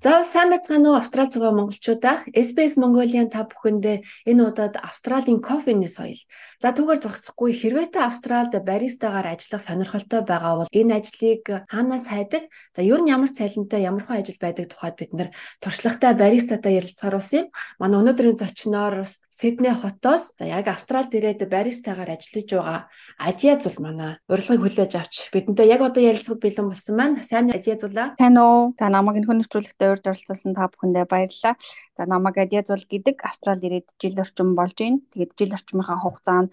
За 0.00 0.24
сайн 0.24 0.48
байцгаана 0.48 0.88
уу 0.88 0.96
Австрал 0.96 1.28
зугаа 1.28 1.52
монголчуудаа. 1.52 2.24
SBS 2.32 2.80
Mongolian 2.80 3.28
та 3.28 3.44
бүхэндээ 3.44 4.00
энэ 4.32 4.42
удаад 4.48 4.80
Австралийн 4.80 5.44
кофений 5.44 5.92
соёл. 5.92 6.16
За 6.56 6.72
түүгээр 6.72 7.04
зогсохгүй 7.04 7.52
хэрвээ 7.52 7.92
та 7.92 8.08
Австралид 8.08 8.56
баристагаар 8.64 9.36
ажиллах 9.36 9.60
сонирхолтой 9.60 10.24
байгаа 10.24 10.64
бол 10.64 10.72
энэ 10.72 11.04
ажлыг 11.04 11.44
хаанаас 11.68 12.08
хайдаг? 12.08 12.48
За 12.72 12.80
ер 12.80 13.04
нь 13.04 13.12
ямар 13.12 13.28
цалинтай 13.28 13.84
ямар 13.84 14.08
хон 14.08 14.24
ажил 14.24 14.40
байдаг 14.40 14.72
тухайд 14.72 14.96
бид 14.96 15.12
нэр 15.12 15.28
туршлагатай 15.60 16.16
баристатай 16.16 16.80
ярилцахаар 16.80 17.20
ус 17.20 17.30
юм. 17.36 17.52
Манай 17.76 18.00
өнөөдрийн 18.00 18.40
зочноор 18.40 19.04
Сидней 19.28 19.76
хотоос 19.76 20.32
за 20.40 20.48
яг 20.48 20.72
Австралид 20.72 21.12
ирээд 21.12 21.44
баристагаар 21.44 22.16
ажиллаж 22.16 22.48
байгаа 22.48 22.80
Ажиа 23.20 23.60
зул 23.60 23.76
манай 23.84 24.16
урилгыг 24.32 24.64
хүлээж 24.64 24.92
авч 24.96 25.28
бидэнтэй 25.28 25.68
яг 25.68 25.84
одоо 25.84 26.00
ярилцахад 26.00 26.40
бэлэн 26.40 26.72
болсон 26.72 26.96
байна. 26.96 27.20
Сайн 27.22 27.52
Ажиа 27.52 27.76
зулаа. 27.76 28.16
Тань 28.18 28.40
уу. 28.40 28.74
За 28.80 28.88
намайг 28.88 29.20
энэ 29.22 29.28
хүн 29.28 29.38
нэвтрүүлэгтээ 29.44 29.89
урьд 29.92 30.06
оролцуулсан 30.06 30.54
та 30.54 30.70
бүхэндээ 30.70 31.06
баярлалаа. 31.10 31.54
За 31.98 32.02
намайг 32.06 32.38
Адязул 32.38 32.82
гэдэг 32.86 33.20
Австрал 33.26 33.58
ирээд 33.58 33.90
жил 33.98 34.16
орчим 34.22 34.54
болж 34.54 34.78
байна. 34.78 35.02
Тэгээд 35.12 35.32
жил 35.38 35.52
орчмынхаа 35.58 35.98
хугацаанд 36.00 36.48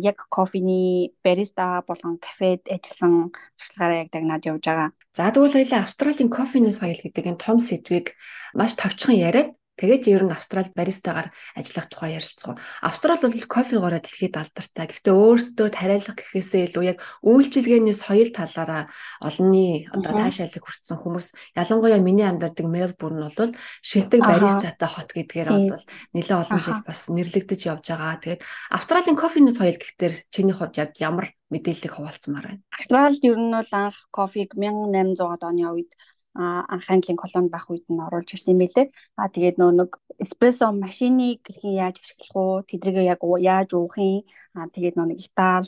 яг 0.00 0.26
кофений 0.32 1.12
бариста 1.22 1.84
болон 1.86 2.18
кафед 2.18 2.64
ажилласан 2.66 3.30
туршлагаараа 3.54 4.02
яг 4.02 4.10
дагнаад 4.10 4.48
явж 4.48 4.64
байгаа. 4.64 4.90
За 5.12 5.30
тэгвэл 5.30 5.56
хоёлаа 5.60 5.84
Австралийн 5.84 6.30
кофений 6.32 6.72
соёл 6.72 6.96
гэдэг 6.96 7.24
энэ 7.28 7.42
том 7.44 7.58
сэдвийг 7.60 8.16
маш 8.54 8.72
товчхон 8.74 9.20
яриад 9.20 9.59
Тэгээд 9.80 10.04
ер 10.12 10.22
нь 10.28 10.34
Австралид 10.36 10.76
баристагаар 10.76 11.32
ажиллах 11.56 11.88
тухай 11.88 12.20
ярилцгаа. 12.20 12.60
Австрал 12.84 13.16
бол 13.16 13.32
кофегоороо 13.32 14.00
дэлхийд 14.04 14.36
алдартай. 14.36 14.92
Гэхдээ 14.92 15.14
өөрсдөө 15.16 15.68
тариалах 15.72 16.20
гэхээсээ 16.20 16.68
илүү 16.68 16.84
яг 16.84 16.98
үйлчилгээний 17.24 17.96
соёл 17.96 18.28
талаараа 18.28 18.92
олонний 19.24 19.88
одоо 19.88 20.12
таашаалыг 20.12 20.60
хүртсэн 20.60 21.00
хүмүүс 21.00 21.32
ялангуяа 21.56 21.96
миний 21.96 22.28
амьдардаг 22.28 22.66
Мельбурн 22.68 23.24
бол 23.24 23.56
шилдэг 23.80 24.20
баристатай 24.20 24.88
хот 24.92 25.16
гэдгээр 25.16 25.48
бол 25.48 25.84
нэлээд 26.12 26.40
олон 26.44 26.60
жил 26.60 26.80
бас 26.84 27.00
нэрлэгдэж 27.08 27.60
явж 27.72 27.84
байгаа. 27.88 28.20
Тэгээд 28.20 28.44
Австралийн 28.68 29.16
кофений 29.16 29.56
соёл 29.56 29.80
гэхтэр 29.80 30.12
чиний 30.28 30.52
хувьд 30.52 30.76
яг 30.76 30.92
ямар 31.00 31.32
мэдээллийг 31.48 31.96
хуваалцмаар 31.96 32.46
байна? 32.52 32.62
Австралид 32.76 33.24
ер 33.24 33.38
нь 33.40 33.50
бол 33.56 33.72
анх 33.72 33.98
кофег 34.12 34.52
1800-аад 34.54 35.42
оны 35.48 35.64
үед 35.72 35.90
анх 36.34 36.86
Английн 36.90 37.18
колони 37.18 37.50
байх 37.50 37.70
үед 37.70 37.84
нь 37.90 38.00
оруулж 38.00 38.30
ирсэн 38.34 38.54
юм 38.54 38.62
билээ. 38.62 38.86
А 39.18 39.28
тэгээд 39.28 39.56
нөө 39.58 39.70
нэг 39.78 39.90
эспрессо 40.22 40.70
машиныг 40.70 41.42
хэрхэн 41.42 41.74
яаж 41.84 41.96
ашиглах 42.00 42.36
уу, 42.36 42.62
тэдрийгээ 42.68 43.10
яг 43.10 43.20
яаж 43.22 43.70
уух 43.74 43.98
юм. 43.98 44.22
А 44.54 44.70
тэгээд 44.70 44.96
нөө 44.96 45.06
нэг 45.10 45.18
Итали 45.26 45.66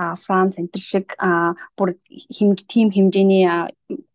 Франц 0.00 0.56
энэ 0.56 0.72
шиг 0.80 1.12
бүр 1.76 1.92
хим 2.08 2.56
тим 2.56 2.88
хэмжээний 2.88 3.44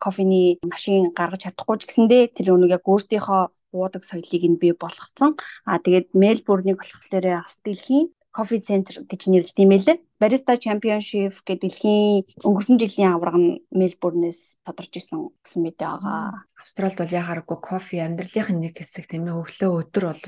кофений 0.02 0.58
машин 0.66 1.14
гаргаж 1.14 1.46
чадахгүй 1.46 1.78
ч 1.78 1.82
гэсэндээ 1.86 2.34
тэр 2.34 2.58
өнөг 2.58 2.74
яг 2.74 2.84
өөртөөхөө 2.90 3.44
уудаг 3.78 4.02
соёлыг 4.02 4.44
нь 4.50 4.58
бий 4.62 4.74
болгоцсон. 4.74 5.38
А 5.70 5.78
тэгээд 5.78 6.18
Мельбурныг 6.18 6.82
болохоор 6.82 7.46
дэлхийн 7.62 8.10
кофе 8.34 8.60
центр 8.60 9.06
гэж 9.06 9.22
нэрлэдэг 9.30 9.64
юм 9.64 9.72
байлээ. 9.72 9.98
Barista 10.16 10.56
Championship 10.56 11.44
гэдэг 11.44 11.60
дэлхийн 11.76 12.24
өнгөрсөн 12.48 12.80
жилийн 12.80 13.20
аварга 13.20 13.36
нь 13.36 13.60
Мельбурнээс 13.76 14.56
тодорч 14.64 14.96
исэн 14.96 15.36
гэсэн 15.44 15.60
мэдээ 15.60 15.92
байгаа. 15.92 16.48
Австралид 16.56 16.96
бол 16.96 17.12
яхааргүй 17.20 17.58
кофе 17.60 18.00
амьдралын 18.00 18.64
нэг 18.64 18.80
хэсэг 18.80 19.12
тийм 19.12 19.28
ээ 19.28 19.36
өглөө 19.36 19.72
өдөр 19.92 20.04
бол 20.16 20.24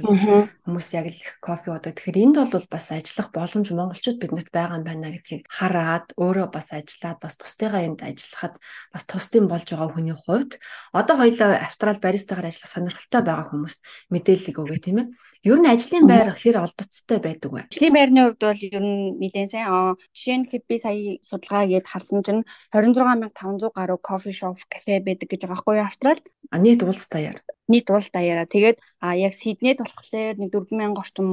хүмүүс 0.67 0.87
яг 0.91 1.07
л 1.07 1.21
кофе 1.39 1.71
уудаг. 1.71 1.95
Тэгэхээр 1.95 2.19
энд 2.19 2.35
бол 2.35 2.67
бас 2.67 2.87
ажиллах 2.91 3.31
боломж 3.31 3.67
монголчууд 3.71 4.19
биднэрт 4.19 4.51
байгаа 4.51 4.75
юм 4.75 4.83
байна 4.83 5.07
гэдгийг 5.07 5.47
хараад 5.47 6.11
өөрөө 6.19 6.47
бас 6.51 6.67
ажиллаад 6.75 7.19
бас 7.23 7.39
бусдыгаа 7.39 7.81
энд 7.87 8.03
ажиллахад 8.03 8.59
бас 8.91 9.03
тусдын 9.07 9.47
болж 9.47 9.71
байгаа 9.71 9.95
хүний 9.95 10.13
хувьд 10.19 10.59
одоо 10.91 11.15
хоёлаа 11.15 11.63
Австрал 11.63 11.95
баристагаар 11.95 12.51
ажиллах 12.51 12.71
сонирхолтой 12.75 13.21
байгаа 13.23 13.47
хүмүүст 13.55 13.79
мэдээлэл 14.11 14.59
өгье 14.61 14.83
тийм 14.83 14.97
ээ. 14.99 15.07
Ер 15.47 15.57
нь 15.63 15.71
ажлын 15.71 16.05
байр 16.11 16.35
хэр 16.35 16.59
олдоцтой 16.59 17.19
байдаг 17.23 17.49
вэ? 17.55 17.61
Ажлын 17.71 17.95
байрны 17.95 18.19
хувьд 18.27 18.41
бол 18.43 18.61
ер 18.67 18.83
нь 18.83 19.15
нэлээд 19.15 19.49
сайн 19.55 19.76
Жишээ 20.15 20.37
нь 20.39 20.49
хэд 20.51 20.63
би 20.69 20.75
сая 20.83 21.19
судалгаа 21.29 21.65
гээд 21.71 21.85
харсан 21.91 22.19
чинь 22.25 22.43
26500 22.73 23.71
гаруй 23.77 23.99
кофе 24.01 24.31
шоп, 24.31 24.57
кафе 24.73 24.99
байдаг 25.03 25.27
гэж 25.29 25.41
байгаа 25.45 25.55
байхгүй 25.55 25.77
Австралид? 25.83 26.25
А 26.53 26.57
нийт 26.57 26.81
улс 26.83 27.05
даяар. 27.11 27.37
Нийт 27.71 27.87
улс 27.89 28.07
даяараа. 28.13 28.47
Тэгээд 28.47 28.77
а 29.03 29.15
яг 29.15 29.33
Сиднейд 29.35 29.79
болохоор 29.83 30.35
нэг 30.41 30.49
4000 30.55 30.95
орчим 31.01 31.29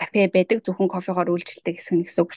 кафе 0.00 0.30
байдаг 0.32 0.58
зөвхөн 0.62 0.88
кофегоор 0.92 1.32
үйлчлдэг 1.32 1.76
хэсэг 1.78 1.94
нь 1.96 2.04
гэсэн 2.06 2.22
үг. 2.22 2.32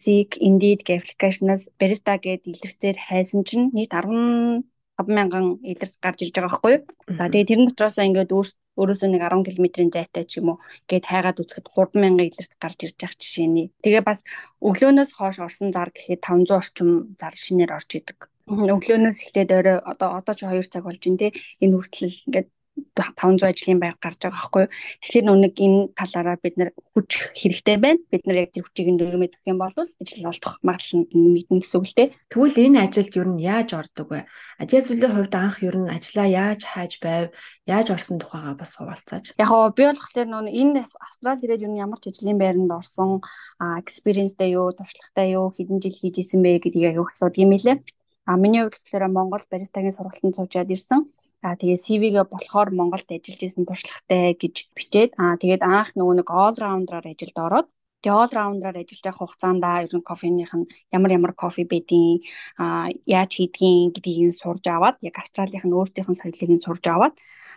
Seek, 0.00 0.40
Indeed, 0.40 0.80
Applications, 0.88 1.68
Barista 1.76 2.16
гэдэг 2.16 2.56
илэрцээр 2.56 2.96
хайсан 2.96 3.44
чинь 3.44 3.68
нийт 3.76 3.92
10 3.92 4.64
5000 5.08 5.64
илэрс 5.72 5.94
гарч 6.04 6.18
ирж 6.24 6.34
байгаа 6.36 6.52
байхгүй 6.52 6.72
юу. 6.76 6.82
За 7.18 7.32
тэгээ 7.32 7.48
тэр 7.48 7.60
дотроос 7.70 7.96
ингээд 8.00 8.32
өөрөөсөө 8.80 9.08
нэг 9.10 9.22
10 9.24 9.46
км-ийн 9.46 9.90
зайтай 9.92 10.24
ч 10.24 10.40
юм 10.40 10.56
уу 10.56 10.58
гээд 10.88 11.04
хайгаад 11.10 11.40
үзэхэд 11.40 11.66
3000 11.72 12.16
илэрс 12.28 12.52
гарч 12.62 12.78
ирж 12.84 12.96
байгаа 13.00 13.20
жишээний. 13.20 13.66
Тэгээ 13.84 14.02
бас 14.06 14.20
өглөөнөөс 14.64 15.10
хойш 15.16 15.36
орсон 15.44 15.68
зар 15.76 15.90
гэхэд 15.92 16.20
500 16.24 16.58
орчим 16.60 16.90
зар 17.20 17.34
шинээр 17.34 17.76
орж 17.76 17.90
идэг. 17.98 18.18
Өглөөнөөс 18.50 19.18
эхлээд 19.30 19.50
орой 19.52 19.78
одоо 19.84 20.08
одоо 20.18 20.34
ч 20.34 20.42
2 20.48 20.72
цаг 20.72 20.82
болж 20.86 21.00
байна 21.02 21.20
те 21.22 21.28
энэ 21.62 21.74
хүртэл 21.76 22.10
ингээд 22.26 22.48
500 22.94 23.44
ажлын 23.46 23.80
байр 23.80 23.96
гарч 24.00 24.18
байгаа 24.22 24.36
байхгүй. 24.36 24.64
Тэгэхээр 25.00 25.26
нүг 25.26 25.56
энэ 25.56 25.80
талаараа 25.98 26.36
бид 26.42 26.54
нэр 26.58 26.70
хүч 26.94 27.10
хэрэгтэй 27.36 27.76
байна. 27.80 28.00
Бид 28.10 28.24
нар 28.26 28.38
яг 28.44 28.50
тэр 28.52 28.64
хүчийг 28.66 28.88
нэмээд 28.90 29.34
өгөх 29.36 29.50
юм 29.50 29.58
бол 29.60 29.74
ажил 29.74 30.28
олдох 30.28 30.54
магадлал 30.64 31.06
нь 31.08 31.34
мэднэ 31.36 31.60
гэсэн 31.60 31.78
үг 31.78 31.86
л 31.88 31.96
дээ. 31.96 32.08
Тэгвэл 32.30 32.62
энэ 32.64 32.78
ажилд 32.84 33.14
ер 33.16 33.28
нь 33.28 33.40
яаж 33.40 33.68
ордог 33.76 34.08
вэ? 34.10 34.20
Ажил 34.60 34.84
зүйлийн 34.86 35.14
хувьд 35.14 35.34
анх 35.34 35.58
ер 35.64 35.76
нь 35.76 35.92
ажлаа 35.92 36.28
яаж 36.28 36.60
хайж 36.64 36.92
байв? 37.00 37.32
Яаж 37.66 37.86
орсон 37.94 38.18
тухайгаа 38.20 38.54
бас 38.58 38.72
хуваалцаач. 38.76 39.36
Яг 39.38 39.48
гоо 39.48 39.70
би 39.72 39.84
болохоор 39.88 40.28
нөө 40.28 40.50
энэ 40.50 40.80
Австрали 41.00 41.44
ирээд 41.44 41.64
ер 41.66 41.72
нь 41.72 41.82
ямар 41.82 42.00
ч 42.00 42.10
ажлын 42.10 42.38
байранд 42.38 42.72
орсон 42.72 43.20
экспириенстэй 43.60 44.56
юу, 44.56 44.72
туршлагатай 44.72 45.36
юу, 45.36 45.52
хэдэн 45.52 45.80
жил 45.82 45.96
хийж 45.96 46.16
исэн 46.20 46.40
бэ 46.42 46.64
гэдгийг 46.64 46.86
яг 46.90 46.96
их 46.96 47.12
асуудаг 47.12 47.38
юм 47.38 47.52
лээ. 47.52 47.76
А 48.24 48.36
миний 48.36 48.62
хувьд 48.62 48.78
болохоор 48.80 49.04
Монгол 49.08 49.44
баристагийн 49.50 49.96
сургалтанд 49.96 50.36
суучаад 50.36 50.70
ирсэн. 50.70 51.00
За 51.42 51.56
тэгээ 51.60 51.82
CV-гээ 51.84 52.26
болохоор 52.28 52.68
Монголд 52.78 53.08
ажиллаж 53.08 53.40
исэн 53.44 53.64
туршлагатай 53.68 54.36
гэж 54.42 54.54
бичээд 54.76 55.10
аа 55.22 55.34
тэгээд 55.40 55.62
анх 55.64 55.90
нөгөө 55.96 56.14
нэг 56.20 56.28
all 56.42 56.56
rounder-аар 56.62 57.06
ажилд 57.12 57.38
ороод 57.46 57.68
Тэгээ 58.02 58.16
all 58.20 58.32
rounder-аар 58.36 58.76
ажиллаж 58.80 59.04
явах 59.08 59.20
хугацаанд 59.20 59.64
ер 59.84 59.92
нь 59.96 60.08
кофенийх 60.10 60.52
нь 60.56 60.68
ямар 60.96 61.10
ямар 61.18 61.32
кофе 61.42 61.62
байдیں۔ 61.72 62.24
аа 62.62 62.88
яаж 63.04 63.30
хийдгийг 63.36 63.92
гэдгийг 63.94 64.32
сурж 64.40 64.64
аваад 64.68 64.96
яг 65.08 65.16
Австралийнх 65.20 65.66
нь 65.68 65.76
өөрсдийнх 65.76 66.10
нь 66.12 66.20
соёлыг 66.20 66.50
нь 66.52 66.64
сурж 66.64 66.84
аваад 66.94 67.14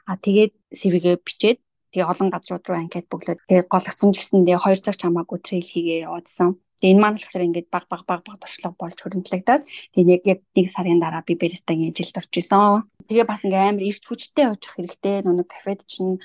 аа 0.08 0.18
тэгээд 0.26 0.52
CV-гээ 0.80 1.16
бичээд 1.28 1.58
тэгээ 1.92 2.12
олон 2.12 2.30
газрууд 2.32 2.64
руу 2.68 2.78
анкет 2.80 3.08
бөглөөд 3.12 3.40
тэгээ 3.48 3.64
гологцсон 3.72 4.12
ч 4.12 4.16
гэсэндээ 4.20 4.58
2 4.64 4.84
цаг 4.86 4.96
чамаагүй 5.02 5.40
трейл 5.44 5.68
хийгээ 5.72 6.04
яваадсан. 6.08 6.50
Тэгээ 6.84 7.00
энэ 7.00 7.00
маань 7.00 7.16
болохоор 7.16 7.48
ингээд 7.48 7.68
баг 7.72 7.88
баг 7.88 8.04
баг 8.04 8.22
баг 8.28 8.38
туршлага 8.44 8.76
болж 8.76 9.00
хөрөнгөлөгдөд 9.00 9.62
тэгээ 9.96 10.20
яг 10.28 10.40
нэг 10.52 10.68
сарын 10.68 11.00
дараа 11.00 11.24
би 11.24 11.40
баристагийн 11.40 11.96
ажилд 11.96 12.20
орж 12.20 12.34
исэн. 12.36 12.84
Тэгээ 13.08 13.24
бас 13.24 13.40
ингээм 13.48 13.80
амар 13.80 13.88
эрт 13.88 14.04
хүчтэй 14.04 14.52
очих 14.52 14.76
хэрэгтэй. 14.76 15.24
Нүг 15.24 15.48
кафед 15.48 15.88
чинь 15.88 16.20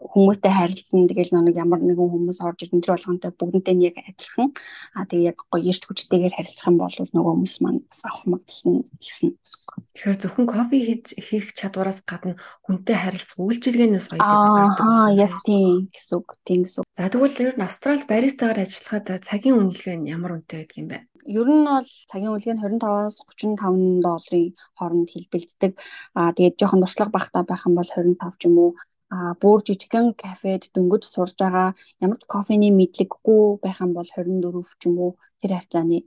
хүмүүстэй 0.00 0.52
харилцсан. 0.52 1.08
Тэгэл 1.08 1.36
нэг 1.36 1.56
ямар 1.56 1.80
нэгэн 1.84 2.08
хүмүүс 2.08 2.40
орж 2.40 2.64
ирэн 2.64 2.80
тэр 2.80 2.96
болгонтой 2.96 3.30
бүгднтэй 3.36 3.74
нь 3.76 3.84
яг 3.92 3.96
адилхан. 4.00 4.50
Аа 4.96 5.04
тэгээ 5.04 5.36
яг 5.36 5.38
гоё 5.52 5.68
эрт 5.68 5.84
хүчтэйгээр 5.84 6.36
харилцах 6.36 6.68
юм 6.72 6.78
бол 6.80 6.96
нөгөө 6.96 7.32
хүмүүс 7.36 7.56
маань 7.60 7.84
бас 7.84 8.00
авах 8.08 8.24
магадлал 8.24 8.64
нь 8.72 8.84
ихсэн 9.04 9.36
гэсэн. 9.36 9.60
Тэгэхээр 9.92 10.20
зөвхөн 10.24 10.46
кофе 10.48 10.76
хийх 11.20 11.46
чадвараас 11.52 12.00
гадна 12.08 12.40
хүнтэй 12.64 12.96
харилцах 12.96 13.38
үйлчилгээний 13.40 14.00
соёлыг 14.00 14.24
бас 14.24 14.56
авдаг. 14.56 14.86
Аа 14.88 15.08
яг 15.12 15.32
тийм 15.44 15.92
гэсэн 15.92 16.14
үг. 16.16 16.28
Тийм 16.48 16.60
гэсэн. 16.64 16.84
За 16.96 17.08
тэгвэл 17.12 17.44
ер 17.44 17.54
нь 17.56 17.64
Австрал 17.64 18.02
баристагаар 18.08 18.64
ажиллахад 18.64 19.06
цагийн 19.20 19.60
үнэлгээ 19.60 19.96
нь 20.00 20.08
ямар 20.08 20.40
үнэтэй 20.40 20.64
байдаг 20.64 20.78
юм 20.80 20.88
бэ? 20.88 20.98
Ер 21.22 21.46
нь 21.46 21.64
бол 21.68 21.88
цагийн 22.10 22.32
үнэлгээ 22.32 22.54
нь 22.56 22.62
25-аас 22.64 23.16
35 23.28 24.02
долларын 24.02 24.46
хооронд 24.76 25.08
хэлбэлцдэг. 25.12 25.72
Аа 26.18 26.32
тэгээд 26.34 26.58
жоохон 26.58 26.82
туршлага 26.82 27.12
багтаа 27.14 27.42
байх 27.46 27.62
юм 27.68 27.76
бол 27.78 27.86
25 27.86 28.40
ч 28.40 28.42
юм 28.48 28.56
уу 28.58 28.70
а 29.14 29.16
бүр 29.40 29.60
жижигхэн 29.66 30.06
кафед 30.22 30.62
дөнгөж 30.74 31.02
сурж 31.04 31.36
байгаа. 31.42 31.68
Ямар 32.04 32.18
ч 32.20 32.24
кофений 32.34 32.72
мэдлэггүй 32.78 33.42
байх 33.64 33.78
юм 33.84 33.92
бол 33.96 34.08
24 34.08 34.80
ч 34.80 34.82
юм 34.88 34.96
уу 35.04 35.10
тэр 35.40 35.52
хавцааны. 35.56 35.98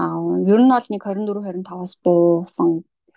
А 0.00 0.02
ер 0.52 0.60
нь 0.64 0.72
бол 0.72 0.86
нэг 0.92 1.02
24 1.04 1.60
25-аас 1.60 1.92
буусан 2.04 2.70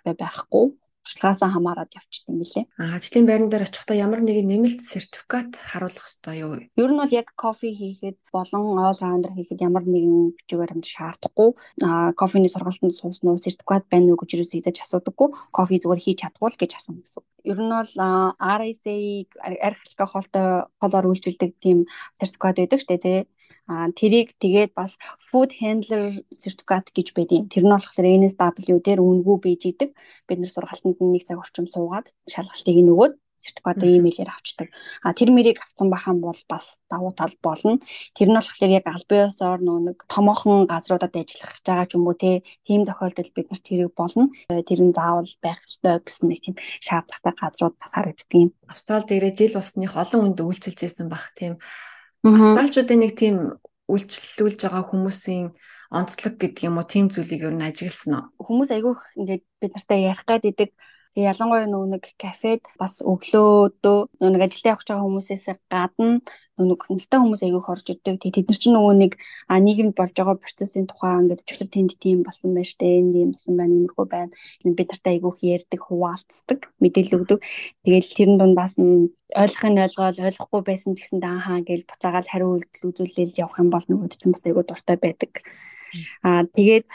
байхгүй 0.04 0.66
туршлагаасаа 1.08 1.48
хамаарат 1.48 1.96
явчихсан 1.96 2.36
мөлий. 2.36 2.68
Ажлын 2.76 3.24
байран 3.24 3.48
дээр 3.48 3.64
очихдоо 3.64 3.96
ямар 3.96 4.20
нэгэн 4.20 4.44
нэмэлт 4.44 4.80
сертификат 4.84 5.56
харуулах 5.56 6.04
ёстой 6.04 6.36
юу? 6.44 6.52
Ер 6.76 6.90
нь 6.92 7.00
бол 7.00 7.08
яг 7.08 7.32
кофе 7.32 7.72
хийхэд 7.72 8.20
болон 8.28 8.76
all 8.76 9.00
rounder 9.00 9.32
хийхэд 9.32 9.64
ямар 9.64 9.88
нэгэн 9.88 10.36
бичиг 10.36 10.58
баримт 10.60 10.84
шаардахгүй. 10.84 11.56
А 11.80 12.12
кофений 12.12 12.52
сургалтанд 12.52 12.92
суусан 12.92 13.32
уу, 13.32 13.40
сертификат 13.40 13.88
байна 13.88 14.12
уу 14.12 14.20
гэж 14.20 14.36
юус 14.36 14.52
хийж 14.52 14.68
асуудаггүй. 14.68 15.28
Кофе 15.48 15.80
зүгээр 15.80 16.04
хийж 16.04 16.18
чадгүй 16.20 16.48
л 16.52 16.60
гэж 16.60 16.72
асуусан 16.76 17.00
гэсэн. 17.00 17.22
Ер 17.48 17.58
нь 17.58 17.72
бол 17.72 17.92
RSA 18.36 18.96
архилга 19.64 20.04
хоолтой 20.04 20.46
холоор 20.76 21.06
үйлчилдэг 21.08 21.56
тийм 21.56 21.88
сертификат 22.20 22.60
шүү 22.68 22.88
дээ 22.92 23.00
тий 23.00 23.18
А 23.68 23.92
тэрийг 23.92 24.32
тэгээд 24.40 24.72
бас 24.72 24.96
food 25.28 25.52
handler 25.60 26.24
certificate 26.32 26.88
гэж 26.96 27.12
байдیں۔ 27.12 27.52
Тэр 27.52 27.64
нь 27.68 27.74
болохоор 27.74 28.06
NSW 28.20 28.76
дээр 28.80 29.00
үнэгүй 29.04 29.36
бийж 29.44 29.62
идэг. 29.68 29.90
Бид 30.24 30.38
нэр 30.40 30.48
сургалтанд 30.48 30.96
нэг 31.04 31.22
цаг 31.28 31.38
орчим 31.44 31.68
суугаад 31.68 32.08
шалгалтыг 32.32 32.76
нөгөөд 32.80 33.14
сертификат 33.38 33.82
имэйлээр 33.82 34.30
авчдаг. 34.30 34.68
А 35.02 35.14
тэр 35.14 35.30
мэрийг 35.30 35.62
авсан 35.62 35.90
бахан 35.90 36.18
бол 36.20 36.36
бас 36.50 36.78
давуу 36.90 37.14
тал 37.14 37.30
болно. 37.42 37.78
Тэр 38.14 38.28
нь 38.28 38.36
болохоор 38.36 38.70
яг 38.70 38.86
аль 38.90 39.06
биесоор 39.06 39.60
нэг 39.62 39.98
томоохон 40.10 40.66
газруудад 40.66 41.14
ажиллах 41.14 41.54
байгаа 41.62 41.86
ч 41.86 41.94
юм 41.94 42.10
уу 42.10 42.18
те 42.18 42.42
тийм 42.66 42.82
тохиолдолд 42.84 43.32
бид 43.34 43.48
нар 43.50 43.62
тэрийг 43.62 43.94
болно. 43.94 44.28
Тэр 44.50 44.80
нь 44.82 44.96
заавал 44.96 45.30
байх 45.38 45.62
ёстой 45.62 46.02
гэсэн 46.02 46.26
нэг 46.28 46.40
тийм 46.42 46.56
шаардлагатай 46.82 47.34
газрууд 47.38 47.76
бас 47.78 47.92
харагддаг. 47.94 48.50
Австрал 48.66 49.06
дээрээ 49.06 49.32
жил 49.38 49.54
усных 49.62 49.94
олон 49.94 50.34
хүнд 50.34 50.42
үйлчилж 50.42 50.78
байсан 50.82 51.06
бах 51.06 51.30
тийм. 51.38 51.62
Австралчуудын 52.24 53.00
нэг 53.04 53.12
тийм 53.14 53.36
үйлчлүүлж 53.88 54.58
байгаа 54.60 54.84
хүмүүсийн 54.90 55.54
онцлог 55.88 56.34
гэдэг 56.36 56.68
юм 56.68 56.76
уу 56.76 56.86
тийм 56.86 57.08
зүйлийг 57.08 57.46
ер 57.48 57.54
нь 57.56 57.64
ажигласан 57.64 58.12
уу? 58.18 58.44
Хүмүүс 58.44 58.70
айгүйх 58.74 59.00
ингээд 59.16 59.44
бид 59.62 59.72
нартай 59.72 60.00
ярих 60.04 60.24
гад 60.28 60.44
идэг 60.44 60.70
Тэгээ 61.18 61.34
ялангуяа 61.34 61.66
нэг 61.66 62.04
кафед 62.14 62.62
бас 62.78 63.02
өглөөдөө 63.02 63.98
нэг 64.22 64.42
ажилдаа 64.46 64.78
явж 64.78 64.86
байгаа 64.86 65.02
хүмүүсээс 65.02 65.50
гадна 65.66 66.22
нөгөө 66.62 66.78
хөндлөлтэй 66.78 67.18
хүмүүс 67.18 67.42
аягүй 67.42 67.62
хорж 67.66 67.86
ирдэг. 67.90 68.22
Тэгээ 68.22 68.34
тэд 68.38 68.46
нар 68.46 68.58
чинь 68.62 68.74
нөгөө 68.78 68.94
нэг 69.02 69.12
а 69.50 69.58
нийгэмд 69.58 69.94
болж 69.98 70.14
байгаа 70.14 70.38
процессын 70.38 70.86
тухай 70.86 71.18
ингээд 71.18 71.42
өчигдөр 71.42 71.70
тэнд 71.74 71.92
тийм 71.98 72.18
болсон 72.22 72.54
байж 72.54 72.70
тээ, 72.78 73.02
энэ 73.02 73.18
юм 73.18 73.30
болсон 73.34 73.54
байна, 73.58 73.74
иймэрхүү 73.74 74.06
байна. 74.06 74.32
Бид 74.62 74.88
нартай 74.94 75.12
аягүй 75.18 75.34
ярьдаг, 75.58 75.80
хуваалцдаг, 75.82 76.60
мэдээлэл 76.78 77.18
өгдөг. 77.18 77.38
Тэгээл 77.82 78.14
тэрэн 78.14 78.38
дундаас 78.38 78.74
нь 78.78 79.10
ойлгохын 79.34 79.82
ойлгоол 79.86 80.18
ойлгохгүй 80.22 80.62
байсан 80.70 80.94
ч 80.94 81.02
гэсэн 81.02 81.18
даахаа 81.18 81.66
гэж 81.66 81.80
буцаагаал 81.90 82.30
хариу 82.30 82.50
үйлдэл 82.62 82.90
үзүүлэл 82.94 83.42
явах 83.42 83.58
юм 83.58 83.70
бол 83.74 83.86
нөгөөд 83.90 84.14
ч 84.14 84.22
бас 84.22 84.46
аягүй 84.46 84.64
дуртай 84.66 84.96
байдаг. 85.02 85.32
Аа 86.22 86.46
тэгээд 86.46 86.86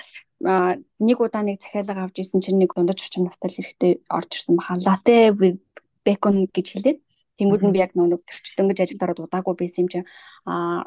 нэг 0.44 1.18
удаа 1.19 1.44
нэг 1.44 1.63
захиалга 1.63 2.04
авч 2.04 2.19
исэн 2.19 2.44
чинь 2.44 2.60
нэг 2.60 2.75
дундаж 2.75 3.00
орчим 3.00 3.25
настай 3.25 3.50
л 3.50 3.57
хэрэгтэй 3.57 3.92
орж 4.12 4.30
ирсэн 4.36 4.56
баха. 4.60 4.75
Latte 4.80 5.31
with 5.40 5.63
bacon 6.04 6.51
гэж 6.51 6.68
хэлээд 6.75 7.00
тэнгууд 7.40 7.63
нь 7.63 7.74
би 7.74 7.80
яг 7.80 7.95
нөгөө 7.95 8.22
төрчтөн 8.28 8.68
гэж 8.69 8.80
ажилд 8.84 9.04
ороод 9.04 9.24
удаагүй 9.25 9.56
байсан 9.56 9.88
юм 9.88 9.90
чи 9.90 10.00
а 10.45 10.86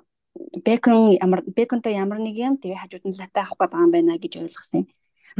бекон 0.64 1.16
ямар 1.16 1.40
беконтой 1.42 1.96
ямар 1.96 2.20
нэг 2.20 2.36
юм 2.36 2.60
тэгээ 2.60 2.80
хажууд 2.84 3.04
нь 3.08 3.18
латте 3.18 3.40
авах 3.40 3.56
гэдэг 3.56 3.80
юм 3.80 3.90
байна 3.90 4.20
гэж 4.20 4.32
ойлгосон. 4.44 4.84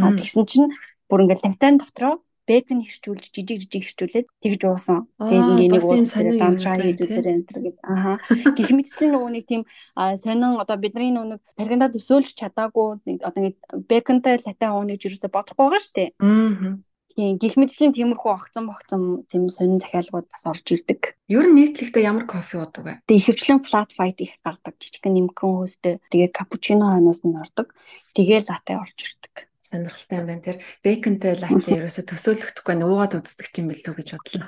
А 0.01 0.13
тэгсэн 0.17 0.45
чинь 0.49 0.73
бүр 1.09 1.29
ингээд 1.29 1.45
латан 1.45 1.77
дотроо 1.79 2.25
бэкон 2.47 2.81
хэрчүүлж 2.87 3.25
жижиг 3.35 3.59
жижиг 3.67 3.83
хэрчүүлээд 3.85 4.27
тэгж 4.43 4.61
уусан. 4.65 5.11
Тэгээд 5.19 5.47
ингээ 5.51 5.71
нэг 5.75 5.85
уу 5.85 6.39
дамжаа 6.39 6.77
хийж 6.79 6.99
үзэр 7.03 7.27
энэ 7.27 7.45
гэдэг. 7.47 7.75
Аха. 7.83 8.13
Гэх 8.57 8.71
мэтчлэн 8.71 9.11
нөгөө 9.13 9.31
нэг 9.35 9.45
тийм 9.51 9.63
сонин 9.93 10.57
одоо 10.63 10.77
бидний 10.79 11.11
нөгөө 11.11 11.43
таргандаа 11.59 11.91
төсөөлж 11.91 12.39
чадаагүй 12.39 13.19
одоо 13.21 13.41
ингээ 13.43 13.55
бэконтой 13.91 14.39
латан 14.41 14.73
ууныг 14.79 15.03
жирүүсээ 15.03 15.31
бодохгүй 15.35 15.65
байгаа 15.67 15.83
шүү 15.83 15.95
дээ. 15.99 16.11
Аа. 16.23 16.79
Тийм 17.17 17.41
гих 17.41 17.57
мэтлийн 17.57 17.97
тиймэрхүү 17.97 18.29
огцон 18.29 18.69
богцон 18.69 19.03
тийм 19.33 19.49
сонин 19.49 19.81
захиалгууд 19.81 20.29
бас 20.29 20.45
орж 20.45 20.69
ирдэг. 20.69 21.17
Ер 21.33 21.49
нь 21.49 21.57
нийтлэгдээ 21.57 22.05
ямар 22.05 22.29
кофе 22.29 22.61
уудаг 22.61 22.85
вэ? 22.85 22.95
Тэгээ 23.09 23.23
ихэвчлэн 23.25 23.65
flat 23.65 23.97
white 23.97 24.21
их 24.21 24.37
гардаг. 24.45 24.77
Жижигхэн 24.77 25.17
нэмгэн 25.17 25.33
хөөстэй. 25.33 25.97
Тэгээ 26.13 26.37
капучино 26.37 26.93
хойноос 26.93 27.25
нь 27.25 27.41
ордог. 27.41 27.73
Тэгээ 28.13 28.45
латте 28.45 28.77
орж 28.77 29.01
ирдэг 29.01 29.49
сонирхолтой 29.67 30.19
юм 30.23 30.27
байна. 30.31 30.47
Тэр 30.47 30.57
бэконтэй 30.87 31.35
латте 31.43 31.71
ерөөсө 31.83 32.03
төсөөлөгдөхгүй 32.07 32.75
нуугаад 32.79 33.19
үздэг 33.19 33.51
юм 33.59 33.75
билүү 33.75 33.95
гэж 33.99 34.09
бодлоо. 34.15 34.47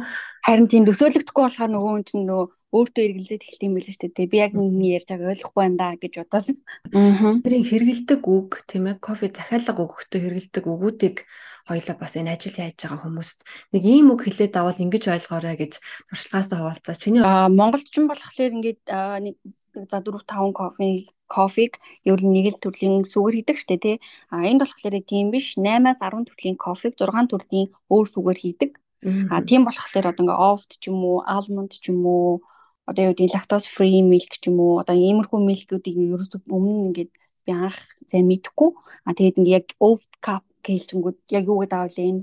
Харин 0.46 0.70
тийм 0.70 0.86
төсөөлөгдөхгүй 0.86 1.42
болохоор 1.44 1.70
нөгөө 1.74 1.90
хүн 1.90 2.06
чинь 2.06 2.24
нөгөө 2.30 2.46
өөртөө 2.70 3.02
эргэлзээд 3.02 3.42
эхэлт 3.42 3.66
юм 3.66 3.74
билээ 3.74 3.94
шүү 3.98 4.10
дээ. 4.14 4.30
Би 4.30 4.38
яг 4.38 4.52
нэг 4.54 5.02
ярьж 5.02 5.08
байгааг 5.10 5.32
ойлгохгүй 5.34 5.62
байна 5.66 5.98
гэж 5.98 6.12
бодоод. 6.22 6.48
Аа. 6.94 7.34
Тэрийн 7.42 7.66
хэрэгэлдэг 7.66 8.22
үг 8.22 8.50
тийм 8.70 8.84
ээ 8.86 9.02
кофе 9.02 9.26
захиалга 9.34 9.82
өгөхдөө 9.82 10.20
хэрэгэлдэг 10.22 10.64
үгүүдийг 10.70 11.16
хоёлоо 11.66 11.96
бас 11.98 12.14
энэ 12.14 12.34
ажил 12.38 12.54
яаж 12.62 12.78
байгаа 12.78 13.02
хүмүүст 13.02 13.38
нэг 13.74 13.82
ийм 13.82 14.14
үг 14.14 14.22
хэлээд 14.22 14.54
авал 14.54 14.78
ингэж 14.78 15.04
ойлгоорой 15.10 15.56
гэж 15.58 15.72
туршлагаасаа 16.14 16.58
хуваалцаа. 16.62 16.94
Чиний 16.94 17.22
Монголд 17.26 17.86
ч 17.90 17.98
юм 17.98 18.06
болохоор 18.06 18.54
ингээд 18.54 18.86
нэг 18.86 19.34
за 19.74 19.98
4 19.98 20.22
5 20.26 20.54
кофе 20.54 21.10
кофег 21.36 21.72
ер 22.10 22.20
нь 22.22 22.32
нэг 22.34 22.46
л 22.52 22.62
төрлийн 22.62 23.06
сүгэр 23.12 23.34
хийдэг 23.36 23.56
штэ 23.62 23.76
тий. 23.84 23.96
А 24.34 24.36
энд 24.50 24.60
болохоор 24.62 24.94
тийм 25.10 25.26
биш 25.34 25.46
8-аас 25.56 26.00
10 26.02 26.26
төрлийн 26.28 26.56
кофег 26.66 26.92
6 26.98 27.30
төрлийн 27.30 27.66
өөр 27.94 28.06
сүгэр 28.14 28.38
хийдэг. 28.42 28.70
А 29.32 29.40
тийм 29.48 29.62
болохоор 29.64 30.06
одоо 30.10 30.22
ингээ 30.24 30.42
oft 30.52 30.70
ч 30.82 30.84
юм 30.90 31.00
уу, 31.08 31.18
almond 31.36 31.72
ч 31.82 31.84
юм 31.92 32.04
уу 32.04 32.44
одоо 32.90 33.02
юу 33.08 33.14
гэдэг 33.16 33.32
lactose 33.34 33.68
free 33.74 34.02
milk 34.12 34.32
ч 34.42 34.44
юм 34.50 34.58
уу 34.60 34.74
одоо 34.82 34.96
иймэрхүү 34.98 35.38
милкүүдийг 35.40 35.96
ерөөсөө 36.14 36.40
өмнө 36.56 36.84
ингээд 36.90 37.10
би 37.44 37.50
анх 37.54 37.78
зэ 38.10 38.18
мэдхгүй. 38.30 38.70
А 39.06 39.10
тэгээд 39.16 39.38
ингээ 39.40 39.56
яг 39.58 39.66
oft 39.88 40.12
cup 40.26 40.44
гэлжингүүд 40.66 41.18
яг 41.38 41.44
юу 41.50 41.58
гэдэг 41.60 41.78
аавал 41.78 41.98
энэ 41.98 42.22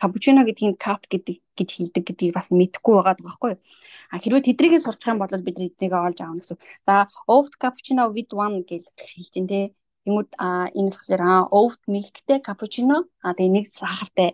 капучино 0.00 0.42
гэдгийг 0.44 0.76
кап 0.86 1.02
гэдэг 1.12 1.36
гэж 1.58 1.68
хэлдэг 1.76 2.04
гэдгийг 2.08 2.32
бас 2.36 2.48
мэдэхгүй 2.50 2.94
байгаа 2.96 3.16
байхгүй. 3.20 3.52
А 4.12 4.16
хэрвээ 4.20 4.46
тэдрийг 4.46 4.80
сурчих 4.80 5.12
юм 5.12 5.18
бол 5.20 5.32
бид 5.46 5.58
эднийг 5.60 5.92
олж 5.92 6.18
аавна 6.20 6.40
гэсэн. 6.40 6.58
За 6.86 6.94
oat 7.28 7.52
cappuccino 7.62 8.08
with 8.14 8.32
one 8.32 8.64
гэж 8.64 8.84
дээ 8.96 9.46
тэ. 9.50 9.72
Тэнгүүд 10.04 10.30
а 10.38 10.66
энэ 10.78 10.90
болохоор 10.90 11.22
а 11.22 11.34
oat 11.50 11.80
milkтэй 11.86 12.38
cappuccino 12.46 12.96
а 13.22 13.36
тэгээ 13.36 13.54
нэг 13.56 13.66
сахартай 13.70 14.28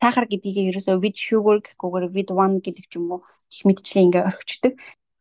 сахар 0.00 0.24
гэдгийг 0.30 0.72
ерөөсөө 0.72 0.96
with 1.02 1.16
sugar 1.18 1.58
гэхгүйгээр 1.60 2.06
with 2.16 2.30
one 2.32 2.56
гэдэг 2.64 2.86
ч 2.88 2.96
юм 2.96 3.06
уу 3.12 3.20
их 3.52 3.62
мэдчлээ 3.68 4.04
ингээ 4.06 4.24
орхичдаг 4.30 4.72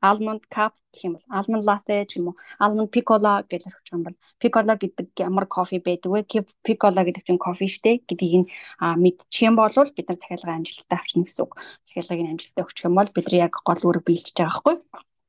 almond 0.01 0.43
cup 0.55 0.73
гэх 0.93 1.03
юм 1.07 1.13
бол 1.15 1.27
almond 1.37 1.63
latte 1.69 1.95
ч 2.09 2.11
юм 2.19 2.31
уу 2.31 2.35
almond 2.63 2.89
piccolo 2.95 3.33
гэж 3.51 3.61
орчих 3.69 3.93
юм 3.95 4.03
бол 4.05 4.17
piccolo 4.41 4.73
гэдэг 4.81 5.07
ямар 5.27 5.45
кофе 5.55 5.77
байдаг 5.87 6.09
вэ? 6.11 6.21
piccolo 6.65 7.01
гэдэг 7.03 7.23
чинь 7.27 7.43
кофе 7.45 7.67
штэ 7.67 7.91
гэдгийг 8.07 8.35
нь 8.41 8.49
мэдчих 9.03 9.47
юм 9.49 9.55
бол 9.59 9.75
бид 9.95 10.07
нар 10.07 10.19
захиалгын 10.19 10.57
амжилттай 10.59 10.97
авчна 10.99 11.23
гэсэн 11.23 11.43
үг. 11.43 11.51
Захиалгын 11.87 12.31
амжилттай 12.33 12.63
өгчих 12.63 12.87
юм 12.87 12.95
бол 12.97 13.09
бид 13.15 13.25
нар 13.27 13.37
яг 13.47 13.53
гол 13.67 13.81
үр 13.87 13.99
биелж 14.07 14.33
байгаа 14.35 14.55
хгүй. 14.57 14.75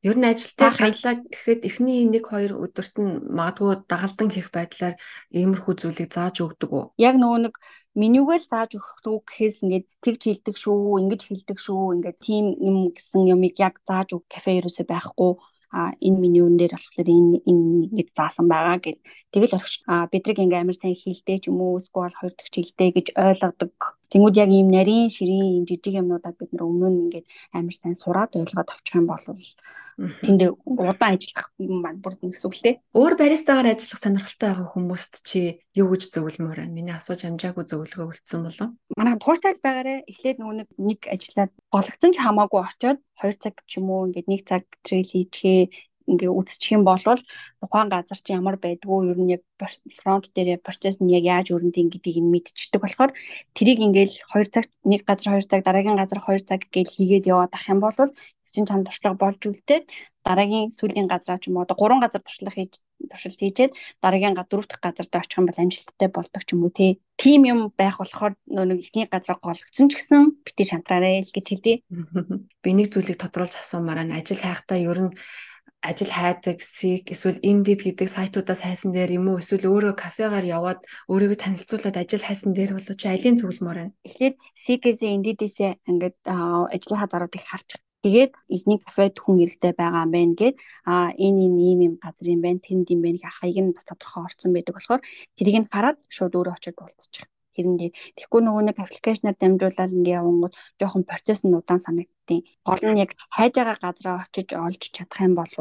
Ер 0.01 0.17
нь 0.17 0.25
ажилтаа 0.25 0.73
хайлаа 0.73 1.15
гэхэд 1.29 1.61
эхний 1.69 2.09
1 2.09 2.25
2 2.25 2.57
өдөрт 2.57 2.95
нь 3.05 3.21
магадгүй 3.37 3.85
дагалдан 3.85 4.33
хийх 4.33 4.49
байдлаар 4.49 4.97
иймэрхүү 5.29 5.75
зүйлийг 5.77 6.09
зааж 6.09 6.41
өгдөг 6.41 6.71
үү? 6.73 6.85
Яг 6.97 7.21
нөгөө 7.21 7.41
нэг 7.45 7.55
менюгээл 8.03 8.47
зааж 8.53 8.71
өгөх 8.79 9.05
үг 9.07 9.25
гэхээс 9.29 9.57
ингээд 9.65 9.87
тэгж 10.05 10.21
хилдэг 10.27 10.57
шүү, 10.63 11.01
ингэж 11.03 11.21
хилдэг 11.29 11.59
шүү, 11.67 11.85
ингээд 11.97 12.19
тийм 12.27 12.45
юм 12.69 12.77
гэсэн 12.97 13.23
юмыг 13.35 13.55
яг 13.67 13.75
зааж 13.89 14.09
өг 14.17 14.25
кафе 14.33 14.59
ерөөсөй 14.59 14.87
байхгүй 14.89 15.33
а 15.71 15.95
энэ 16.07 16.19
менюн 16.23 16.59
дээр 16.59 16.75
болохоор 16.75 17.09
энэ 17.17 17.37
энэ 17.51 17.67
ингэж 17.87 18.09
заасан 18.19 18.47
байгаа 18.51 18.79
гэж 18.83 18.97
тэгэл 19.33 19.57
орхич 19.59 19.75
а 19.87 20.11
бидрэг 20.11 20.43
ингээ 20.43 20.63
амар 20.63 20.77
сайн 20.79 20.99
хилдэ 20.99 21.35
ч 21.39 21.45
юм 21.51 21.63
уу 21.63 21.79
эсвэл 21.79 22.19
хоёр 22.19 22.35
дахь 22.35 22.51
хилдэ 22.55 22.87
гэж 22.97 23.07
ойлгодог. 23.15 23.75
Тэнгүүд 24.11 24.37
яг 24.43 24.51
ийм 24.51 24.69
нарийн 24.75 25.09
ширийн 25.15 25.67
жижиг 25.69 25.95
юмнуудаа 26.01 26.35
бид 26.35 26.51
нар 26.53 26.67
өмнө 26.67 26.89
нь 26.91 27.01
ингээд 27.07 27.27
амар 27.57 27.77
сайн 27.79 27.97
сураад 27.97 28.35
ойлгоод 28.35 28.69
авчих 28.71 28.99
юм 28.99 29.07
бол 29.07 29.23
тэнд 30.01 30.43
удаан 30.65 31.15
ажиллах 31.15 31.49
юм 31.61 31.83
байна 31.85 32.01
бүр 32.01 32.15
гэсэн 32.17 32.49
үг 32.49 32.57
л 32.57 32.65
дээ. 32.65 32.81
Өөр 32.97 33.15
баристагаар 33.21 33.69
ажиллах 33.71 34.01
сонирхолтой 34.01 34.49
байгаа 34.49 34.69
хүмүүст 34.73 35.13
чи 35.29 35.41
юу 35.77 35.93
гэж 35.93 36.03
зөвлөмөр 36.15 36.59
байна? 36.59 36.73
Миний 36.73 36.97
асууж 36.97 37.21
амжаагүй 37.29 37.65
зөвлөгөө 37.69 38.09
үлдсэн 38.09 38.41
болов? 38.49 38.69
Манай 38.97 39.15
тууштай 39.21 39.53
байгаарэ 39.61 40.09
эхлээд 40.09 40.41
нөгөө 40.41 40.57
нэг 40.81 41.01
ажиллаад 41.05 41.53
гологцсон 41.69 42.13
ч 42.15 42.17
хамаагүй 42.17 42.61
очоод 42.65 42.99
2 43.21 43.37
цаг 43.45 43.55
ч 43.69 43.77
юм 43.77 43.93
уу 43.93 44.09
ингээд 44.09 44.29
1 44.33 44.49
цаг 44.49 44.65
трейл 44.81 45.05
хийчихээ 45.13 45.63
ингээ 46.13 46.31
үзчих 46.41 46.73
юм 46.77 46.83
бол 46.89 47.01
тухайн 47.61 47.89
газар 47.95 48.19
чи 48.25 48.31
ямар 48.39 48.57
байдгүй 48.65 48.99
ер 49.11 49.19
нь 49.23 49.33
яг 49.37 49.43
фронт 50.01 50.27
дээр 50.35 50.59
процесс 50.67 50.97
нь 51.01 51.13
яг 51.19 51.25
яаж 51.35 51.47
өрнөдгийг 51.55 51.89
гэдгийг 51.93 52.19
нь 52.23 52.33
мэдчихдэг 52.35 52.81
болохоор 52.83 53.13
тэрийг 53.57 53.79
ингээл 53.87 54.17
2 54.35 54.55
цаг 54.55 54.67
нэг 54.91 55.01
газар 55.09 55.39
2 55.39 55.51
цаг 55.51 55.61
дараагийн 55.65 56.01
газар 56.01 56.21
2 56.27 56.49
цаг 56.49 56.61
гээл 56.75 56.95
хийгээд 56.95 57.31
яваад 57.33 57.53
ах 57.55 57.67
юм 57.73 57.81
бол 57.85 57.97
чинь 58.53 58.67
чам 58.67 58.85
туршлага 58.85 59.17
болж 59.23 59.41
үлдээд 59.47 59.85
дараагийн 60.27 60.75
сүүлийн 60.77 61.09
газраа 61.09 61.39
ч 61.39 61.49
юм 61.49 61.57
уу 61.57 61.67
гурван 61.81 62.03
газар 62.03 62.21
туршлага 62.23 62.59
хийж 62.59 62.83
туршилт 63.11 63.41
хийжээд 63.41 63.73
дараагийн 64.03 64.35
дөрөв 64.37 64.67
дэх 64.69 64.81
газарт 64.83 65.15
очих 65.17 65.39
юм 65.39 65.47
бол 65.47 65.63
амжилттай 65.63 66.09
болдог 66.11 66.43
ч 66.45 66.51
юм 66.53 66.67
уу 66.67 66.73
тий. 66.75 67.01
Тим 67.17 67.41
юм 67.53 67.61
байх 67.81 67.97
болохоор 68.03 68.35
нөө 68.51 68.83
ихний 68.83 69.07
газар 69.07 69.39
гологцсон 69.41 69.89
ч 69.89 69.93
гэсэн 69.97 70.45
бити 70.45 70.63
шантраарай 70.67 71.23
л 71.25 71.35
гэж 71.35 71.47
хэлээ. 71.49 71.77
Би 72.63 72.71
нэг 72.75 72.93
зүйлийг 72.93 73.19
тодруулж 73.23 73.55
асуумаар 73.57 74.05
нь 74.05 74.17
ажил 74.19 74.43
хайхтаа 74.43 74.79
ер 74.83 74.99
нь 75.09 75.15
ажил 75.89 76.13
хайдаг 76.13 76.59
сик 76.61 77.05
эсвэл 77.15 77.39
индид 77.51 77.81
гэдэг 77.85 78.09
сайтуудаас 78.13 78.61
хайсан 78.65 78.93
дээр 78.93 79.17
юм 79.19 79.27
уу 79.33 79.41
эсвэл 79.41 79.65
өөрөө 79.73 79.95
кафегаар 79.97 80.47
яваад 80.59 80.81
өөрийгөө 81.13 81.39
танилцуулаад 81.41 81.97
ажил 82.03 82.25
хайсан 82.25 82.53
дээр 82.53 82.77
болоо 82.77 82.95
чи 83.01 83.07
алийн 83.09 83.37
зөвлөмөр 83.41 83.77
байна. 83.81 83.97
Эхлээд 84.09 84.37
сикээс 84.65 85.01
индидээсээ 85.01 85.73
ингээд 85.91 86.17
ажлынхаа 86.75 87.09
заруудыг 87.11 87.45
харж 87.49 87.81
Тэгээд 88.01 88.33
эдний 88.49 88.81
кафед 88.81 89.21
хүн 89.21 89.37
хэрэгтэй 89.45 89.73
байгаа 89.77 90.05
юм 90.09 90.13
байна 90.17 90.35
гэд 90.41 90.57
а 90.89 91.13
энэ 91.25 91.41
энэ 91.45 91.61
ийм 91.69 91.81
юм 91.89 91.95
газар 92.01 92.27
юм 92.33 92.41
байна 92.45 92.65
тэнд 92.65 92.87
юм 92.95 93.01
байна 93.05 93.21
хаяг 93.39 93.59
нь 93.61 93.75
бас 93.77 93.85
тодорхой 93.85 94.25
орцсон 94.25 94.51
байдаг 94.57 94.75
болохоор 94.77 95.01
тэрийг 95.37 95.57
нь 95.61 95.71
хараад 95.73 95.99
шууд 96.09 96.33
өөрөө 96.33 96.57
очиод 96.57 96.81
уулзчих. 96.81 97.29
Тэрэндээ 97.61 97.91
тэгэхгүй 98.17 98.41
нөгөө 98.41 98.65
нэг 98.65 98.77
аппликейшнаар 98.81 99.37
дамжуулаад 99.37 99.93
ингээ 99.93 100.17
явангууд 100.17 100.55
жоохон 100.81 101.05
процесс 101.05 101.45
нь 101.45 101.53
удаан 101.53 101.85
санагдтiin. 101.85 102.41
Гол 102.65 102.83
нь 102.89 103.03
яг 103.05 103.13
хайж 103.37 103.53
байгаа 103.61 103.77
газараа 103.85 104.25
очиж 104.25 104.49
олж 104.57 104.83
чадах 104.97 105.21
юм 105.21 105.35
бол 105.37 105.53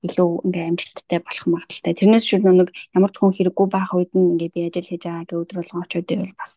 илүү 0.00 0.28
ингээ 0.48 0.68
амжилттай 0.70 1.20
болох 1.20 1.46
магадaltaй. 1.52 1.92
Тэрнээс 1.92 2.24
шүү 2.24 2.40
нэг 2.40 2.72
ямар 2.96 3.12
ч 3.12 3.16
хүн 3.20 3.36
хэрэггүй 3.36 3.66
байх 3.68 3.92
үед 3.92 4.12
нь 4.16 4.32
ингээ 4.32 4.50
би 4.54 4.60
ажил 4.68 4.88
хийж 4.88 5.02
байгаа 5.04 5.28
гэх 5.28 5.40
өдөр 5.44 5.58
болгон 5.60 5.84
очиод 5.84 6.08
байвал 6.08 6.40
бас 6.40 6.52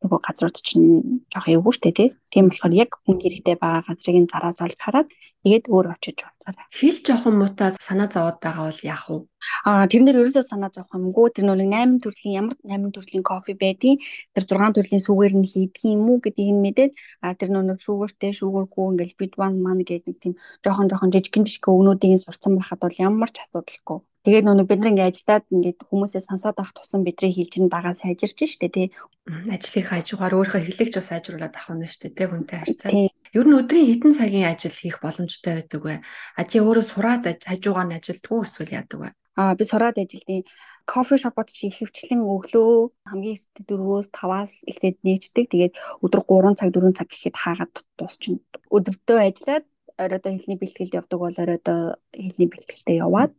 нөгөө 0.00 0.20
газрууд 0.24 0.56
чинь 0.64 0.88
жоох 1.32 1.48
эвгүй 1.52 1.74
штэ 1.76 1.92
тий. 1.92 2.08
Тийм 2.32 2.48
болохоор 2.48 2.72
яг 2.72 2.90
хүн 3.04 3.20
хэрэгтэй 3.20 3.56
байгаа 3.60 3.84
газрыг 3.84 4.16
нь 4.16 4.30
зараа 4.32 4.52
золж 4.56 4.76
хараад 4.80 5.08
тэгээд 5.46 5.70
өөр 5.70 5.86
очиж 5.94 6.26
уулзаарай. 6.26 6.66
Хэл 6.74 6.98
жоохон 7.06 7.34
муутай 7.38 7.70
санаа 7.78 8.10
зовоод 8.10 8.42
байгаа 8.42 8.66
бол 8.66 8.82
яах 8.82 9.06
вэ? 9.06 9.18
Аа 9.62 9.86
тэрнэр 9.86 10.18
ерөөсөө 10.18 10.42
санаа 10.42 10.74
зовох 10.74 10.90
юмгүй. 10.98 11.30
Тэр 11.30 11.46
нэг 11.54 11.70
8 11.70 12.02
төрлийн 12.02 12.34
ямар 12.42 12.58
8 12.66 12.90
төрлийн 12.90 13.22
кофе 13.22 13.54
байдгийг 13.54 14.02
тэр 14.34 14.42
6 14.42 14.74
төрлийн 14.74 15.06
сүгээр 15.06 15.34
нь 15.38 15.46
хийдэг 15.46 15.86
юм 15.86 16.10
уу 16.10 16.18
гэдгийг 16.18 16.50
нь 16.50 16.64
мэдээд 16.66 16.92
аа 17.22 17.38
тэр 17.38 17.54
нэг 17.54 17.78
шүүгэртэй 17.78 18.32
шүүгэргүй 18.34 18.84
ингээл 18.90 19.20
бид 19.22 19.32
one 19.38 19.62
man 19.62 19.78
гэдэг 19.86 20.02
нэг 20.10 20.18
тийм 20.18 20.34
жоохон 20.66 20.90
жоохон 20.90 21.14
жижигэн 21.14 21.46
жижиг 21.46 21.70
өгнүүдийг 21.70 22.26
сурцсан 22.26 22.58
байхад 22.58 22.82
бол 22.82 22.98
ямар 22.98 23.30
ч 23.30 23.46
асуудалгүй. 23.46 24.02
Тэгээд 24.26 24.42
нүг 24.42 24.66
бид 24.66 24.82
ингээд 24.82 25.14
ажиллаад 25.14 25.44
ингээд 25.54 25.78
хүмүүсээ 25.86 26.22
сонсоод 26.26 26.58
авах 26.58 26.74
тусам 26.74 27.06
бидний 27.06 27.30
хэл 27.30 27.46
чинь 27.46 27.70
бага 27.70 27.94
сайжирч 27.94 28.42
штэ 28.42 28.74
тий. 28.74 28.86
Ажлыг 29.30 29.86
хажуугаар 29.86 30.34
өөрийнхөө 30.34 30.66
хэллэгч 30.66 30.94
бас 30.98 31.06
сайжруулад 31.14 31.54
авах 31.54 31.78
нь 31.78 31.86
штэ 31.86 32.10
тий 32.10 32.26
хүнтэй 32.26 32.58
харьцаа. 32.58 32.90
Ер 33.34 33.46
нь 33.48 33.58
өдрийн 33.58 33.88
хэдэн 33.88 34.12
цагийн 34.12 34.46
ажил 34.52 34.76
хийх 34.76 35.00
боломжтой 35.02 35.64
байдаг 35.64 35.82
вэ? 35.82 35.94
А 36.38 36.40
чи 36.44 36.60
өөрөө 36.60 36.84
сураад 36.86 37.24
хажуугаар 37.42 37.88
нь 37.90 37.96
ажилддаг 37.98 38.44
эсвэл 38.46 38.76
яадаг 38.78 38.98
вэ? 39.00 39.08
Аа 39.40 39.54
би 39.58 39.64
сураад 39.64 39.96
ажилдیں۔ 39.98 40.46
кофе 40.86 41.16
шопод 41.18 41.50
чи 41.50 41.66
ихэвчлэн 41.66 42.22
өглөө 42.22 42.94
хамгийн 43.10 43.36
ихтэй 43.36 43.64
4-өөс 43.66 44.06
5-аас 44.14 44.52
ихтэй 44.70 44.94
нээждэг. 45.02 45.46
Тэгээд 45.50 45.74
өдөр 46.04 46.22
3 46.30 46.54
цаг 46.58 46.70
4 46.70 46.94
цаг 46.94 47.08
гэхэд 47.10 47.36
хаагаад 47.42 47.74
дуусчихна. 47.98 48.38
Өдөртөө 48.70 49.18
ажиллаад 49.18 49.66
оройдоо 49.98 50.30
хэлний 50.32 50.58
бэлтгэлд 50.62 50.96
явдаг 51.00 51.18
бол 51.18 51.36
оройдоо 51.42 51.80
хэлний 52.14 52.48
бэлтгэлдээ 52.52 52.96
яваад 53.02 53.32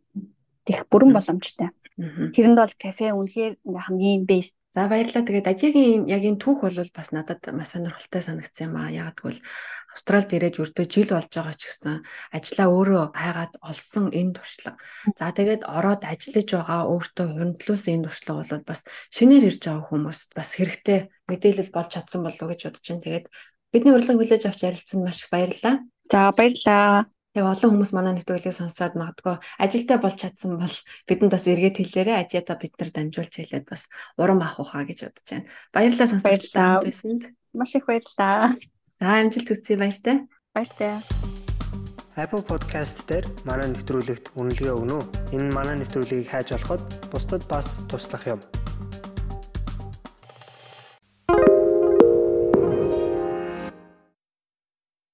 тех 0.68 0.84
бүрэн 0.92 1.16
боломжтой. 1.16 1.72
Тэрэнд 2.36 2.58
бол 2.60 2.74
кафе 2.76 3.16
үнэхээр 3.16 3.54
ингээ 3.64 3.86
хамгийн 3.86 4.22
бест. 4.28 4.54
За 4.68 4.84
баярлалаа. 4.84 5.24
Тэгээд 5.24 5.48
ажигийн 5.48 6.04
яг 6.12 6.22
энэ 6.28 6.40
түүх 6.44 6.60
бол 6.60 6.76
бас 6.92 7.08
надад 7.16 7.40
маш 7.56 7.72
сонирхолтой 7.72 8.20
санагдсан 8.20 8.68
юм 8.68 8.76
аа. 8.76 8.92
Яг 8.92 9.16
тэгвэл 9.16 9.40
Австралид 9.96 10.36
ирээд 10.36 10.60
өртөө 10.60 10.84
жил 10.84 11.08
болж 11.08 11.32
байгаа 11.32 11.56
ч 11.56 11.62
гэсэн 11.72 12.04
ажлаа 12.36 12.68
өөрөө 12.68 13.04
хайгаад 13.16 13.54
олсон 13.64 14.12
энэ 14.12 14.36
туршлага. 14.36 14.76
За 15.16 15.32
тэгээд 15.32 15.64
ороод 15.64 16.04
ажиллаж 16.04 16.48
байгаа 16.52 16.80
өөртөө 16.84 17.26
хөндлөөсөн 17.32 17.94
энэ 17.96 18.06
туршлага 18.12 18.44
бол 18.44 18.68
бас 18.68 18.80
шинээр 19.16 19.48
ирж 19.48 19.62
байгаа 19.64 19.88
хүмүүс 19.88 20.20
бас 20.36 20.48
хэрэгтэй 20.52 20.98
мэдээлэл 21.32 21.72
болж 21.72 21.88
чадсан 21.88 22.20
болов 22.28 22.42
уу 22.44 22.52
гэж 22.52 22.60
бодож 22.68 22.84
байна. 22.84 23.04
Тэгээд 23.08 23.26
бидний 23.72 23.92
урилга 23.96 24.20
хүлээж 24.20 24.42
авч 24.52 24.60
ярилцсанд 24.68 25.02
маш 25.08 25.24
их 25.24 25.32
баярлалаа. 25.32 25.74
За 26.12 26.20
баярлалаа. 26.36 27.08
Яг 27.38 27.46
олон 27.54 27.70
хүмүүс 27.78 27.94
манай 27.94 28.18
нэвтрүүлгийг 28.18 28.50
сонсоод 28.50 28.98
магадгүй 28.98 29.38
ажилдаа 29.62 30.02
болж 30.02 30.18
чадсан 30.18 30.58
бол 30.58 30.76
бидэнд 31.06 31.30
бас 31.30 31.46
эргээд 31.46 31.78
хэлээрэ 31.78 32.18
ажиада 32.18 32.58
бид 32.58 32.74
нар 32.74 32.90
дамжуулж 32.90 33.30
хэлээд 33.30 33.70
бас 33.70 33.86
урам 34.18 34.42
авах 34.42 34.58
ухаа 34.58 34.82
гэж 34.82 35.06
бодож 35.06 35.26
байна. 35.30 35.46
Баярлалаа 35.70 36.08
сонсогч 36.10 36.50
танд 36.50 36.82
байсанд. 36.82 37.22
Маш 37.54 37.78
их 37.78 37.86
баярлалаа. 37.86 38.58
За 38.98 39.22
амжилт 39.22 39.46
хүсье 39.54 39.78
баяртай. 39.78 40.26
Баяртай. 40.50 40.98
Apple 42.18 42.42
Podcast 42.42 43.06
дээр 43.06 43.30
манай 43.46 43.70
нэвтрүүлэгт 43.70 44.34
үнэлгээ 44.34 44.74
өгнө 44.74 44.98
үү? 44.98 45.38
Энэ 45.38 45.54
манай 45.54 45.78
нэвтрүүлгийг 45.78 46.26
хайж 46.26 46.58
олоход 46.58 46.82
бусдад 47.14 47.46
бас 47.46 47.78
туслах 47.86 48.26
юм. 48.26 48.42